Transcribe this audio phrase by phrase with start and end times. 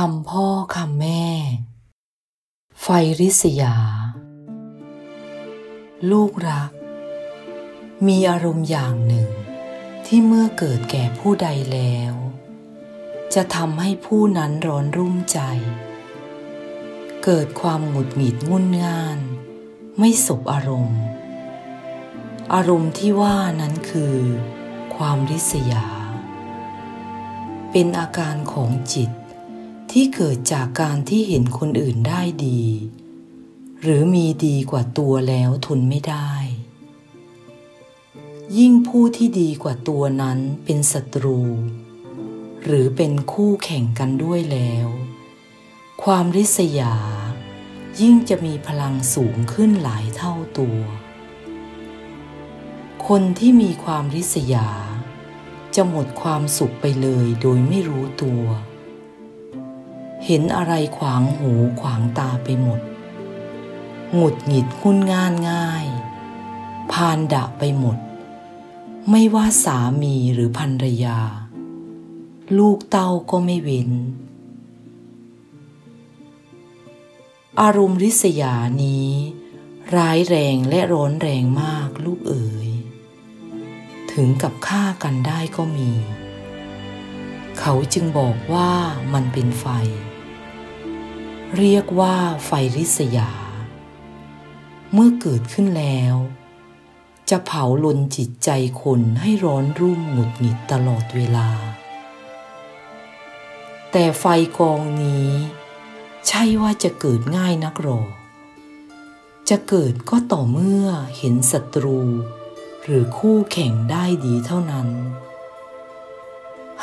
[0.00, 0.46] คำพ่อ
[0.76, 1.26] คำแม่
[2.82, 2.86] ไฟ
[3.20, 3.76] ริษยา
[6.10, 6.72] ลูกรัก
[8.06, 9.28] มีอารมณ์อย่างหนึ่ง
[10.06, 12.14] ที่เมื่อเกิดแก่ผู้ใดแล้ว
[13.34, 15.40] จะทำให้ผู้นั้นร้อนรุ่มใจ
[17.24, 19.18] เกิดความหงุดหงิดงุนง่าน
[19.98, 21.00] ไม่สบอารมณ์
[22.54, 24.16] อารมณ์ที่ว่านั้นคือ
[24.96, 25.86] ความริษยา
[27.70, 29.10] เป็นอาการของจิต
[29.98, 32.62] ที่เกิดจากการที่เห็นคนอื่นได้ดี
[33.82, 36.32] หรือมีดีกว่าตัวแล้วทนไม่ได้
[38.58, 41.40] ยิ่งผู้ที่ดีกว่าตัวนั้นเป็นศัตรู
[42.64, 44.88] หรือเป็นคู่แข่งกันด้วยแล้ว
[46.02, 46.94] ความริษยา
[48.00, 50.78] ยิ่งจะมีพลังสูงขึ้นหลายเท่าตัว
[53.06, 54.68] คนที่มีความริษยา
[55.74, 58.44] จะหมดความสุขไปเลยโดยไม่รู้ตัว
[60.26, 62.80] เห็นอะไรขวางหูขวางตาไปหมด
[64.14, 65.86] หงุดหงิดงุนงานง่าย
[66.92, 67.98] พานดะไปหมด
[69.10, 71.20] ไม่ว่าสามีหรือภรรยา
[72.58, 73.90] ลูกเต้าก็ไม่เว้น
[77.60, 79.08] อารมณ์ริษยานี้
[79.96, 82.70] ร้ายแรงและร้อนแรงมากลูกเอ๋ย
[84.12, 85.90] ถึงกับฆ่ากันได้ก็มี
[87.58, 88.70] เขาจึงบอกว่า
[89.12, 89.66] มันเป็นไฟ
[91.54, 93.30] เรียกว่าไฟริษยา
[94.92, 96.14] เมื่อเกิดขึ้นแล้ว
[97.30, 98.50] จะเผาลนจิตใจ
[98.82, 101.48] คนให้ร้อนรุ่มหงุดหงิดตลอดเวลา
[103.92, 104.24] แต่ไฟ
[104.58, 105.30] กองนี้
[106.28, 108.08] ใช่ว่าจะเกิดง่ายนักหรอก
[109.48, 110.86] จะเกิดก็ต่อเมื่อ
[111.16, 112.00] เห็นศัตรู
[112.84, 114.88] หรือคู่แข่งได้ดีเท่านั้น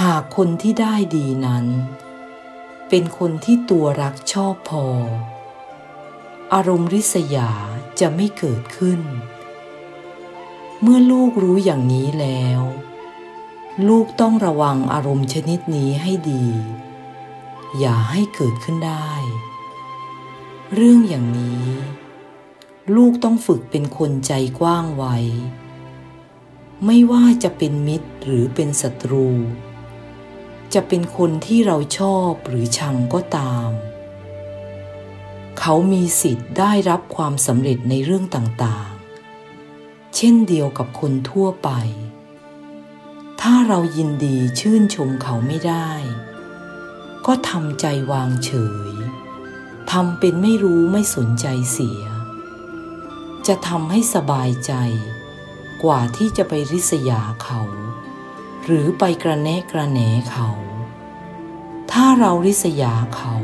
[0.00, 1.66] หากคนที่ได้ดีนั้น
[2.90, 4.86] เป็นคนที่ตัวรักชอบพอ
[6.54, 7.50] อารมณ์ริษยา
[8.00, 9.00] จะไม่เกิดขึ้น
[10.80, 12.60] เมื่อลูกรู้อย่างนี้แล้ว
[13.88, 16.46] ลูกต้องระวังอารมณ์ชนิดนี้ให้ดี
[17.78, 19.10] อย่าให้เกิดขึ้นได้
[20.74, 21.66] เรื่องอย่างนี้
[22.96, 25.16] ลูกต้องฝึกเป็นคนใจกว้างไว้
[26.86, 29.28] ไม่ว่าจะเป็นมิตรหรือเป็นศัตรู
[30.74, 33.70] จะเป็นคนที่เราชอบหรือชังก็ตาม
[35.58, 41.70] เขามีสิทธิ์ได้รับความสำเร็จในเรื่องต่างๆ เช่นเดียวกับคนทั่วไป
[43.40, 45.90] ถ้าเรายินดีชื่นชมเขาไม่ได้
[47.26, 48.50] ก็ทำใจวางเฉ
[48.88, 48.90] ย
[49.90, 52.02] ทำเป็นไม่รู้ไม่สนใจเสีย
[53.46, 54.72] จะทำให้สบายใจ
[55.82, 57.60] กว่าที่จะไปริษยาเขา
[58.72, 60.00] หรือไปกระแนะกระแหน
[60.30, 60.48] เขา
[61.92, 63.34] ถ้าเราริษยาเขา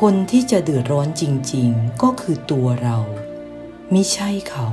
[0.00, 2.98] คนที่จะเดือดร้อนจริง ๆ ก็คือตัวเรา
[3.92, 4.68] มิใช่เขา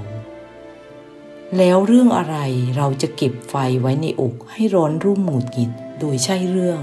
[1.57, 2.37] แล้วเรื่องอะไร
[2.77, 6.81] เราจะเก็บไฟไว้ในอกให้ร้อนรุ่มหงุดหงิดโดยใช่เรื่อง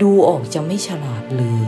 [0.00, 1.66] ดูออกจะไม่ฉลาดเลย